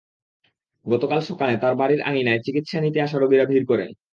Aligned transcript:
গতকাল 0.85 1.19
সকালে 1.29 1.53
তাঁর 1.57 1.73
বাড়ির 1.75 2.01
আঙিনায় 2.01 2.43
চিকিৎসা 2.45 2.77
নিতে 2.81 2.99
আসা 3.01 3.17
রোগীরা 3.17 3.45
ভিড় 3.45 3.65
করেন। 3.67 3.89